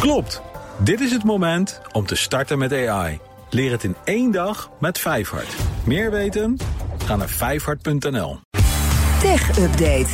[0.00, 0.42] Klopt.
[0.78, 3.18] Dit is het moment om te starten met AI.
[3.50, 5.54] Leer het in één dag met Vijfhart.
[5.84, 6.56] Meer weten?
[7.04, 8.40] Ga naar vijfhart.nl.
[9.20, 10.08] Tech Update.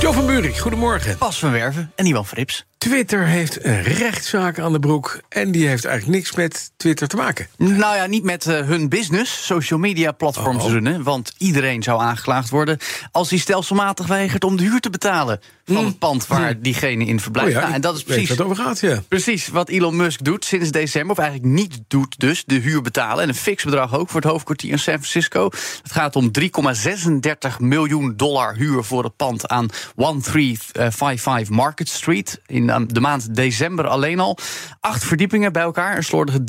[0.00, 1.18] Jo van Buurik, goedemorgen.
[1.18, 2.67] Bas van Werven en Iwan Frips.
[2.78, 7.16] Twitter heeft een rechtszaak aan de broek en die heeft eigenlijk niks met Twitter te
[7.16, 7.46] maken.
[7.56, 10.70] Nou ja, niet met uh, hun business, social media platforms Oh.
[10.70, 11.02] runnen.
[11.02, 12.78] Want iedereen zou aangeklaagd worden
[13.12, 17.20] als hij stelselmatig weigert om de huur te betalen van het pand waar diegene in
[17.20, 17.50] verblijft.
[17.50, 19.02] Oh ja, Nou, en dat is precies, het over gaat, ja.
[19.08, 21.10] precies wat Elon Musk doet sinds december.
[21.10, 23.22] Of eigenlijk niet doet dus, de huur betalen.
[23.22, 25.44] En een fix bedrag ook voor het hoofdkwartier in San Francisco.
[25.82, 32.40] Het gaat om 3,36 miljoen dollar huur voor het pand aan 1355 Market Street.
[32.46, 34.38] In de maand december alleen al.
[34.80, 35.96] Acht verdiepingen bij elkaar.
[35.96, 36.40] Een slordige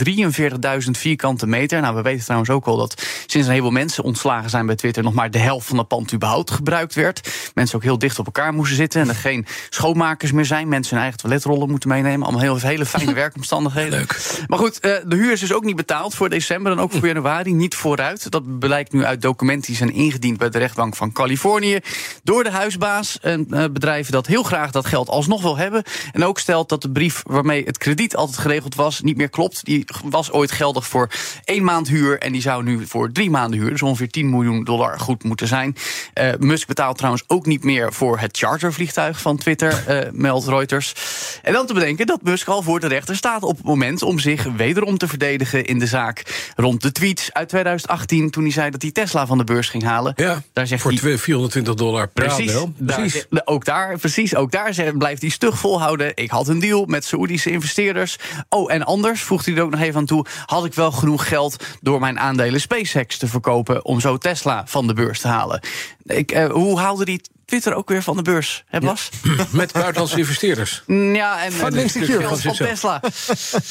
[0.85, 1.81] 43.000 vierkante meter.
[1.81, 5.03] Nou, we weten trouwens ook al dat sinds een heleboel mensen ontslagen zijn bij Twitter...
[5.03, 7.51] nog maar de helft van het pand überhaupt gebruikt werd.
[7.53, 9.01] Mensen ook heel dicht op elkaar moesten zitten.
[9.01, 10.67] En er geen schoonmakers meer zijn.
[10.67, 12.21] Mensen hun eigen toiletrollen moeten meenemen.
[12.21, 13.99] Allemaal heel, hele fijne werkomstandigheden.
[13.99, 14.43] Leuk.
[14.47, 17.07] Maar goed, eh, de huur is dus ook niet betaald voor december en ook voor
[17.07, 17.53] januari.
[17.53, 18.31] Niet vooruit.
[18.31, 21.79] Dat blijkt nu uit documenten die zijn ingediend bij de rechtbank van Californië.
[22.23, 23.17] Door de huisbaas.
[23.21, 25.83] Een eh, bedrijf dat heel graag dat geld alsnog wil hebben.
[26.11, 29.65] En ook stelt dat de brief waarmee het krediet altijd geregeld was, niet meer klopt.
[29.65, 31.09] Die was ooit geldig voor
[31.43, 32.19] één maand huur.
[32.19, 35.47] En die zou nu voor drie maanden huur, dus ongeveer 10 miljoen dollar, goed moeten
[35.47, 35.75] zijn.
[36.13, 40.93] Eh, Musk betaalt trouwens ook niet meer voor het chartervliegtuig van Twitter, eh, meldt Reuters.
[41.41, 44.19] En dan te bedenken dat Musk al voor de rechter staat op het moment om
[44.19, 48.29] zich wederom te verdedigen in de zaak rond de tweets uit 2018.
[48.29, 50.13] Toen hij zei dat hij Tesla van de beurs ging halen.
[50.15, 50.99] Ja, daar zegt voor hij.
[50.99, 53.41] twee- 420 dollar per Precies, aandeel.
[53.45, 55.98] ook daar, precies, ook daar blijft hij stug volhouden.
[56.05, 58.17] Ik had een deal met Saoedische investeerders.
[58.49, 60.25] Oh, en anders, voegt hij er ook nog even aan toe...
[60.45, 63.85] had ik wel genoeg geld door mijn aandelen SpaceX te verkopen...
[63.85, 65.61] om zo Tesla van de beurs te halen.
[66.03, 69.09] Ik, eh, hoe haalde die Twitter ook weer van de beurs, hè Bas?
[69.51, 70.83] Met buitenlandse investeerders.
[71.19, 73.01] Ja, en Van links geld van Tesla.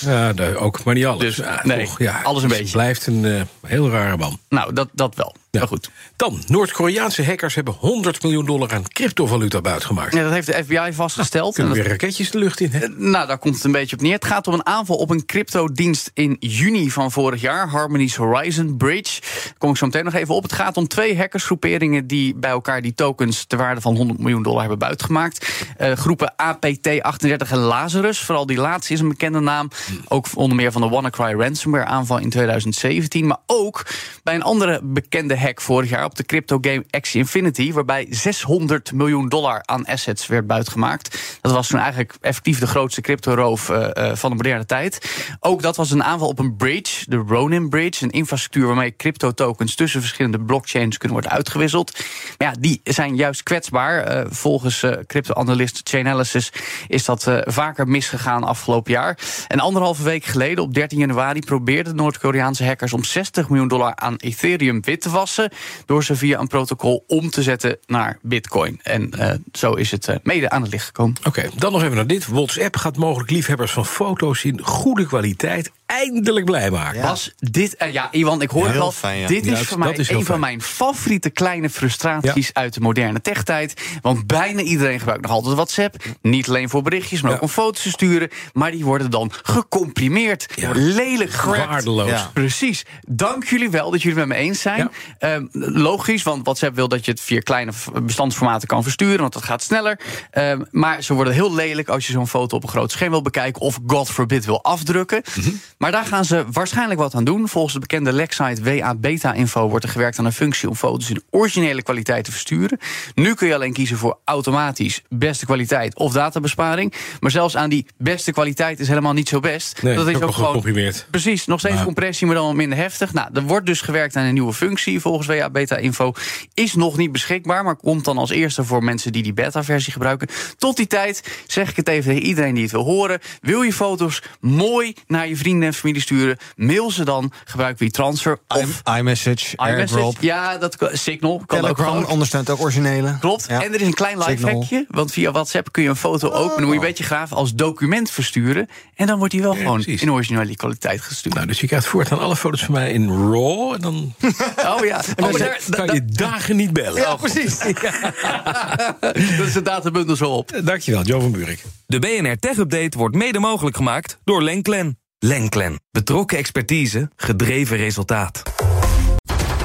[0.00, 1.20] Ja, nee, ook, maar niet alles.
[1.20, 2.72] Dus, Ja, nee, ja, alles een het beetje.
[2.72, 4.38] blijft een eh, heel rare man.
[4.48, 5.34] Nou, dat, dat wel.
[5.50, 5.58] Ja.
[5.58, 5.90] Maar goed.
[6.17, 10.14] Dan, Noord-Koreaanse hackers hebben 100 miljoen dollar aan cryptovaluta buitgemaakt.
[10.14, 11.55] Ja, dat heeft de FBI vastgesteld.
[11.55, 12.89] Kunnen weer raketjes de lucht in, hè?
[12.89, 14.14] Nou, daar komt het een beetje op neer.
[14.14, 17.68] Het gaat om een aanval op een cryptodienst in juni van vorig jaar.
[17.68, 19.20] Harmony's Horizon Bridge.
[19.58, 20.42] Kom ik zo meteen nog even op.
[20.42, 24.42] Het gaat om twee hackersgroeperingen die bij elkaar die tokens ter waarde van 100 miljoen
[24.42, 25.66] dollar hebben buitgemaakt.
[25.76, 28.20] Eh, groepen APT38 en Lazarus.
[28.20, 29.70] Vooral die laatste is een bekende naam.
[30.08, 33.26] Ook onder meer van de WannaCry ransomware aanval in 2017.
[33.26, 33.86] Maar ook
[34.22, 37.72] bij een andere bekende hack vorig jaar op de crypto game Axie Infinity.
[37.72, 41.38] Waarbij 600 miljoen dollar aan assets werd buitgemaakt.
[41.40, 45.10] Dat was toen eigenlijk effectief de grootste crypto-roof eh, eh, van de moderne tijd.
[45.40, 48.05] Ook dat was een aanval op een bridge, de Ronin Bridge.
[48.05, 48.90] Een infrastructuur waarmee
[49.28, 51.92] crypto-tokens tussen verschillende blockchains kunnen worden uitgewisseld.
[52.39, 54.05] Maar ja, die zijn juist kwetsbaar.
[54.05, 56.52] Eh, volgens eh, crypto-analyst Chainalysis
[56.89, 59.18] is dat eh, vaker misgegaan afgelopen jaar.
[59.48, 63.94] En anderhalve week geleden, op 13 januari, probeerden de Noord-Koreaanse hackers om 60 miljoen dollar
[63.94, 65.50] aan Ethereum wit te wassen.
[65.86, 68.80] Door ze via een protocol om te zetten naar Bitcoin.
[68.83, 69.11] En
[69.52, 71.17] zo is het mede aan het licht gekomen.
[71.24, 72.27] Oké, dan nog even naar dit.
[72.27, 77.02] WhatsApp gaat mogelijk liefhebbers van foto's in goede kwaliteit eindelijk blij maken.
[77.02, 78.92] Was dit, eh, ja, Iwan, ik hoor Ja, het al.
[78.92, 79.26] fijn, ja.
[79.26, 83.20] Dit Ja, is voor mij is een van mijn favoriete kleine frustraties uit de moderne
[83.20, 83.80] techtijd.
[84.02, 86.04] Want bijna iedereen gebruikt nog altijd WhatsApp.
[86.22, 87.36] Niet alleen voor berichtjes, maar Ja.
[87.36, 88.28] ook om foto's te sturen.
[88.52, 90.46] Maar die worden dan gecomprimeerd.
[90.54, 90.70] Ja.
[90.74, 91.32] Lelijk.
[91.42, 92.08] Waardeloos.
[92.10, 92.30] Ja.
[92.32, 92.84] Precies.
[93.06, 94.90] Dank jullie wel dat jullie het met me eens zijn.
[95.18, 97.72] Ehm, logisch, want WhatsApp wil dat je het via kleine
[98.02, 100.00] bestandsformaten kan versturen, want dat gaat sneller.
[100.30, 103.22] Ehm, maar ze worden heel lelijk als je zo'n foto op een groot scherm wil
[103.22, 105.22] bekijken of God forbid wil afdrukken.
[105.36, 105.50] Mhm.
[105.78, 107.48] Maar daar gaan ze waarschijnlijk wat aan doen.
[107.48, 111.11] Volgens de bekende leksite WA Beta Info wordt er gewerkt aan een functie om foto's
[111.11, 112.78] in originele kwaliteit te versturen.
[113.14, 116.94] Nu kun je alleen kiezen voor automatisch beste kwaliteit of databesparing.
[117.20, 119.83] Maar zelfs aan die beste kwaliteit is helemaal niet zo best.
[119.83, 121.06] Nee, dat is ook gewoon gecomprimeerd.
[121.11, 123.12] Precies, nog steeds compressie, maar dan wat minder heftig.
[123.12, 126.12] Nou, er wordt dus gewerkt aan een nieuwe functie volgens WA Beta Info.
[126.55, 130.28] Is nog niet beschikbaar, maar komt dan als eerste voor mensen die die beta-versie gebruiken.
[130.56, 133.19] Tot die tijd zeg ik het even tegen iedereen die het wil horen.
[133.40, 136.37] Wil je foto's mooi naar je vrienden en familie sturen?
[136.56, 139.56] Mail ze dan, gebruik WeTransfer of iMessage, iMessage.
[139.56, 142.06] AirDrop, Ja, dat kan- Signal kan ook Telegram gewoon.
[142.06, 143.17] ondersteunt ook originele.
[143.20, 143.44] Klopt.
[143.49, 143.62] Ja.
[143.62, 144.87] En er is een klein lifehackje.
[144.88, 146.49] Want via WhatsApp kun je een foto openen.
[146.56, 148.69] Dan moet je een beetje graven als document versturen.
[148.94, 150.03] En dan wordt die wel gewoon precies.
[150.03, 151.35] in originele kwaliteit gestuurd.
[151.35, 153.73] Nou, dus je krijgt voortaan alle foto's van mij in RAW.
[153.73, 154.15] En dan
[154.75, 155.00] Oh ja.
[155.17, 157.00] Oh, maar daar- kan je dagen niet bellen.
[157.03, 157.59] Ja, precies.
[159.38, 160.61] Dat is de databundel zo op.
[160.65, 161.62] Dankjewel, Jo van Buurik.
[161.87, 164.99] De BNR Tech Update wordt mede mogelijk gemaakt door Lenklen.
[165.19, 165.81] Lenklen.
[165.91, 168.43] Betrokken expertise, gedreven resultaat.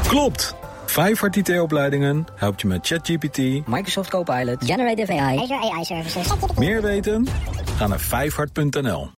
[0.08, 0.56] Klopt.
[0.86, 3.38] Vijfhart IT-opleidingen helpt je met ChatGPT.
[3.68, 4.66] Microsoft Copilot.
[4.66, 5.38] Generative AI.
[5.38, 6.28] Azure AI Services.
[6.58, 7.28] Meer weten?
[7.78, 9.12] Ga naar vijfhart.nl.